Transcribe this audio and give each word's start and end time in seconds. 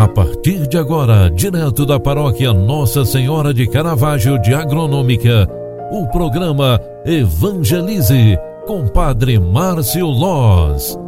A 0.00 0.08
partir 0.08 0.66
de 0.66 0.78
agora, 0.78 1.28
direto 1.28 1.84
da 1.84 2.00
paróquia 2.00 2.54
Nossa 2.54 3.04
Senhora 3.04 3.52
de 3.52 3.66
Caravaggio 3.66 4.40
de 4.40 4.54
Agronômica, 4.54 5.46
o 5.92 6.06
programa 6.06 6.80
Evangelize 7.04 8.38
com 8.66 8.88
Padre 8.88 9.38
Márcio 9.38 10.06
Loz. 10.06 10.98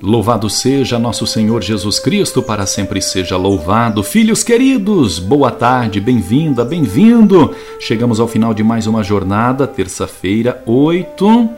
Louvado 0.00 0.48
seja 0.48 0.98
nosso 0.98 1.26
Senhor 1.26 1.62
Jesus 1.62 1.98
Cristo, 1.98 2.42
para 2.42 2.64
sempre 2.64 3.02
seja 3.02 3.36
louvado. 3.36 4.02
Filhos 4.02 4.42
queridos, 4.42 5.18
boa 5.18 5.50
tarde, 5.50 6.00
bem-vinda, 6.00 6.64
bem-vindo. 6.64 7.54
Chegamos 7.78 8.20
ao 8.20 8.26
final 8.26 8.54
de 8.54 8.64
mais 8.64 8.86
uma 8.86 9.02
jornada, 9.02 9.66
terça-feira, 9.66 10.62
8 10.64 11.50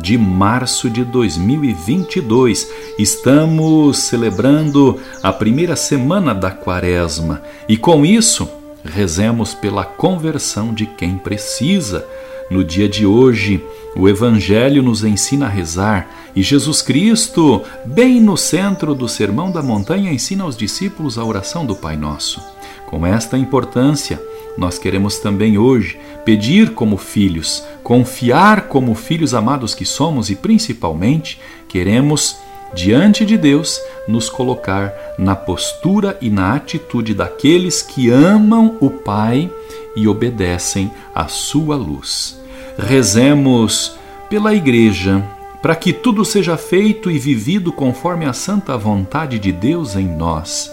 de 0.00 0.16
março 0.18 0.90
de 0.90 1.04
2022. 1.04 2.70
Estamos 2.98 3.98
celebrando 3.98 5.00
a 5.22 5.32
primeira 5.32 5.76
semana 5.76 6.34
da 6.34 6.50
Quaresma 6.50 7.42
e 7.68 7.76
com 7.76 8.04
isso 8.04 8.48
rezemos 8.84 9.54
pela 9.54 9.84
conversão 9.84 10.74
de 10.74 10.86
quem 10.86 11.16
precisa. 11.16 12.06
No 12.50 12.62
dia 12.62 12.88
de 12.88 13.06
hoje, 13.06 13.64
o 13.96 14.08
Evangelho 14.08 14.82
nos 14.82 15.02
ensina 15.02 15.46
a 15.46 15.48
rezar 15.48 16.08
e 16.36 16.42
Jesus 16.42 16.82
Cristo, 16.82 17.62
bem 17.84 18.20
no 18.20 18.36
centro 18.36 18.94
do 18.94 19.08
Sermão 19.08 19.50
da 19.50 19.62
Montanha, 19.62 20.12
ensina 20.12 20.44
aos 20.44 20.56
discípulos 20.56 21.16
a 21.16 21.24
oração 21.24 21.64
do 21.64 21.76
Pai 21.76 21.96
Nosso. 21.96 22.42
Com 22.86 23.06
esta 23.06 23.38
importância, 23.38 24.20
nós 24.58 24.78
queremos 24.78 25.18
também 25.18 25.58
hoje 25.58 25.98
pedir 26.24 26.70
como 26.74 26.96
filhos, 26.96 27.64
confiar 27.84 28.62
como 28.62 28.94
filhos 28.94 29.34
amados 29.34 29.74
que 29.74 29.84
somos 29.84 30.30
e 30.30 30.34
principalmente 30.34 31.38
queremos 31.68 32.36
diante 32.74 33.24
de 33.24 33.36
Deus 33.36 33.78
nos 34.08 34.28
colocar 34.28 34.92
na 35.18 35.36
postura 35.36 36.18
e 36.20 36.30
na 36.30 36.54
atitude 36.54 37.14
daqueles 37.14 37.82
que 37.82 38.10
amam 38.10 38.76
o 38.80 38.90
Pai 38.90 39.50
e 39.94 40.08
obedecem 40.08 40.90
à 41.14 41.28
sua 41.28 41.76
luz. 41.76 42.40
Rezemos 42.76 43.96
pela 44.28 44.54
igreja, 44.54 45.22
para 45.62 45.76
que 45.76 45.92
tudo 45.92 46.24
seja 46.24 46.56
feito 46.56 47.10
e 47.10 47.18
vivido 47.18 47.70
conforme 47.70 48.24
a 48.24 48.32
santa 48.32 48.76
vontade 48.76 49.38
de 49.38 49.52
Deus 49.52 49.94
em 49.94 50.08
nós. 50.08 50.72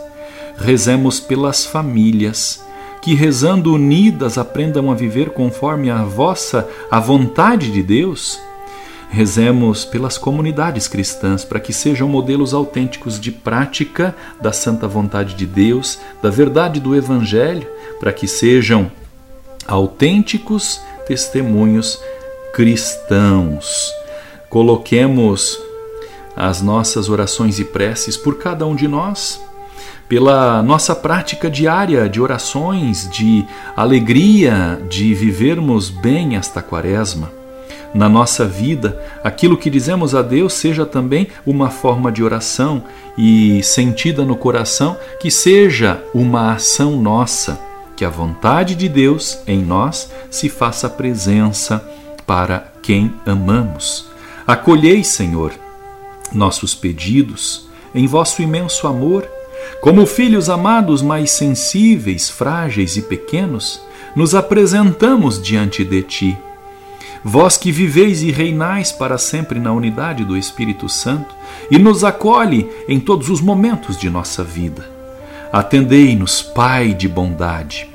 Rezemos 0.57 1.19
pelas 1.19 1.65
famílias, 1.65 2.65
que 3.01 3.15
rezando 3.15 3.73
unidas 3.73 4.37
aprendam 4.37 4.91
a 4.91 4.95
viver 4.95 5.31
conforme 5.31 5.89
a 5.89 6.03
vossa 6.03 6.69
a 6.89 6.99
vontade 6.99 7.71
de 7.71 7.81
Deus. 7.81 8.39
Rezemos 9.09 9.83
pelas 9.83 10.17
comunidades 10.17 10.87
cristãs 10.87 11.43
para 11.43 11.59
que 11.59 11.73
sejam 11.73 12.07
modelos 12.07 12.53
autênticos 12.53 13.19
de 13.19 13.31
prática 13.31 14.15
da 14.39 14.53
santa 14.53 14.87
vontade 14.87 15.35
de 15.35 15.45
Deus, 15.45 15.99
da 16.21 16.29
verdade 16.29 16.79
do 16.79 16.95
evangelho, 16.95 17.67
para 17.99 18.13
que 18.13 18.27
sejam 18.27 18.89
autênticos 19.67 20.79
testemunhos 21.07 21.99
cristãos. 22.53 23.91
Coloquemos 24.49 25.59
as 26.35 26.61
nossas 26.61 27.09
orações 27.09 27.59
e 27.59 27.65
preces 27.65 28.15
por 28.15 28.37
cada 28.37 28.65
um 28.65 28.75
de 28.75 28.87
nós 28.87 29.41
pela 30.07 30.61
nossa 30.61 30.93
prática 30.93 31.49
diária 31.49 32.09
de 32.09 32.19
orações, 32.19 33.09
de 33.09 33.45
alegria 33.75 34.81
de 34.89 35.13
vivermos 35.13 35.89
bem 35.89 36.35
esta 36.35 36.61
quaresma. 36.61 37.31
Na 37.93 38.07
nossa 38.07 38.45
vida, 38.45 39.01
aquilo 39.23 39.57
que 39.57 39.69
dizemos 39.69 40.15
a 40.15 40.21
Deus 40.21 40.53
seja 40.53 40.85
também 40.85 41.27
uma 41.45 41.69
forma 41.69 42.11
de 42.11 42.23
oração 42.23 42.83
e 43.17 43.61
sentida 43.63 44.23
no 44.23 44.35
coração, 44.35 44.97
que 45.19 45.29
seja 45.29 46.01
uma 46.13 46.53
ação 46.53 47.01
nossa, 47.01 47.59
que 47.95 48.05
a 48.05 48.09
vontade 48.09 48.75
de 48.75 48.87
Deus 48.87 49.39
em 49.45 49.61
nós 49.61 50.09
se 50.29 50.47
faça 50.47 50.89
presença 50.89 51.85
para 52.25 52.71
quem 52.81 53.13
amamos. 53.25 54.07
Acolhei, 54.47 55.03
Senhor, 55.03 55.51
nossos 56.33 56.73
pedidos 56.73 57.67
em 57.93 58.07
vosso 58.07 58.41
imenso 58.41 58.87
amor 58.87 59.27
como 59.79 60.05
filhos 60.05 60.49
amados 60.49 61.01
mais 61.01 61.31
sensíveis, 61.31 62.29
frágeis 62.29 62.97
e 62.97 63.01
pequenos, 63.01 63.81
nos 64.15 64.35
apresentamos 64.35 65.41
diante 65.41 65.83
de 65.83 66.01
Ti. 66.03 66.37
Vós 67.23 67.57
que 67.57 67.71
viveis 67.71 68.23
e 68.23 68.31
reinais 68.31 68.91
para 68.91 69.17
sempre 69.17 69.59
na 69.59 69.71
unidade 69.71 70.25
do 70.25 70.35
Espírito 70.35 70.89
Santo 70.89 71.35
e 71.69 71.77
nos 71.77 72.03
acolhe 72.03 72.67
em 72.87 72.99
todos 72.99 73.29
os 73.29 73.39
momentos 73.41 73.97
de 73.97 74.09
nossa 74.09 74.43
vida. 74.43 74.89
Atendei-nos, 75.51 76.41
Pai 76.41 76.93
de 76.93 77.07
bondade, 77.07 77.87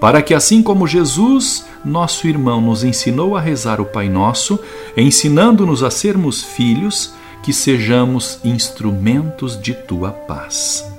para 0.00 0.20
que 0.20 0.34
assim 0.34 0.62
como 0.62 0.86
Jesus, 0.86 1.64
nosso 1.84 2.26
irmão, 2.26 2.60
nos 2.60 2.84
ensinou 2.84 3.36
a 3.36 3.40
rezar 3.40 3.80
o 3.80 3.86
Pai 3.86 4.08
Nosso, 4.08 4.58
ensinando-nos 4.96 5.82
a 5.82 5.90
sermos 5.90 6.42
filhos, 6.42 7.14
que 7.42 7.52
sejamos 7.52 8.38
instrumentos 8.42 9.60
de 9.60 9.74
tua 9.74 10.10
paz. 10.10 10.93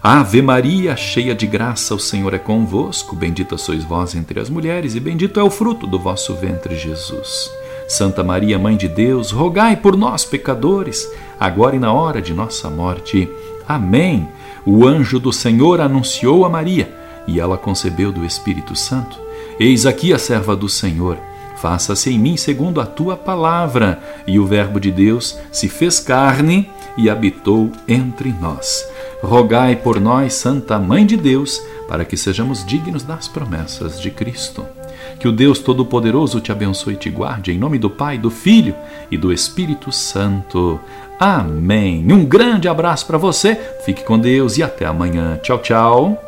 Ave 0.00 0.40
Maria, 0.40 0.96
cheia 0.96 1.34
de 1.34 1.44
graça, 1.44 1.92
o 1.92 1.98
Senhor 1.98 2.32
é 2.32 2.38
convosco. 2.38 3.16
Bendita 3.16 3.58
sois 3.58 3.82
vós 3.82 4.14
entre 4.14 4.38
as 4.38 4.48
mulheres, 4.48 4.94
e 4.94 5.00
bendito 5.00 5.40
é 5.40 5.42
o 5.42 5.50
fruto 5.50 5.88
do 5.88 5.98
vosso 5.98 6.36
ventre, 6.36 6.76
Jesus. 6.76 7.50
Santa 7.88 8.22
Maria, 8.22 8.60
Mãe 8.60 8.76
de 8.76 8.86
Deus, 8.86 9.32
rogai 9.32 9.74
por 9.74 9.96
nós, 9.96 10.24
pecadores, 10.24 11.10
agora 11.40 11.74
e 11.74 11.80
na 11.80 11.92
hora 11.92 12.22
de 12.22 12.32
nossa 12.32 12.70
morte. 12.70 13.28
Amém. 13.66 14.28
O 14.64 14.86
anjo 14.86 15.18
do 15.18 15.32
Senhor 15.32 15.80
anunciou 15.80 16.44
a 16.44 16.48
Maria, 16.48 16.94
e 17.26 17.40
ela 17.40 17.58
concebeu 17.58 18.12
do 18.12 18.24
Espírito 18.24 18.76
Santo. 18.76 19.18
Eis 19.58 19.84
aqui 19.84 20.12
a 20.12 20.18
serva 20.18 20.54
do 20.54 20.68
Senhor. 20.68 21.18
Faça-se 21.56 22.14
em 22.14 22.18
mim 22.20 22.36
segundo 22.36 22.80
a 22.80 22.86
tua 22.86 23.16
palavra. 23.16 24.00
E 24.28 24.38
o 24.38 24.46
Verbo 24.46 24.78
de 24.78 24.92
Deus 24.92 25.36
se 25.50 25.68
fez 25.68 25.98
carne 25.98 26.70
e 26.96 27.10
habitou 27.10 27.72
entre 27.88 28.32
nós 28.40 28.86
rogai 29.22 29.76
por 29.76 30.00
nós, 30.00 30.34
Santa 30.34 30.78
Mãe 30.78 31.04
de 31.04 31.16
Deus, 31.16 31.60
para 31.88 32.04
que 32.04 32.16
sejamos 32.16 32.64
dignos 32.64 33.02
das 33.02 33.28
promessas 33.28 34.00
de 34.00 34.10
Cristo. 34.10 34.64
Que 35.18 35.26
o 35.26 35.32
Deus 35.32 35.58
Todo-Poderoso 35.58 36.40
te 36.40 36.52
abençoe 36.52 36.94
e 36.94 36.96
te 36.96 37.10
guarde, 37.10 37.52
em 37.52 37.58
nome 37.58 37.78
do 37.78 37.90
Pai, 37.90 38.18
do 38.18 38.30
Filho 38.30 38.74
e 39.10 39.16
do 39.16 39.32
Espírito 39.32 39.90
Santo. 39.90 40.78
Amém. 41.18 42.06
Um 42.12 42.24
grande 42.24 42.68
abraço 42.68 43.06
para 43.06 43.18
você, 43.18 43.56
fique 43.84 44.04
com 44.04 44.18
Deus 44.18 44.56
e 44.58 44.62
até 44.62 44.86
amanhã. 44.86 45.38
Tchau, 45.42 45.58
tchau. 45.58 46.27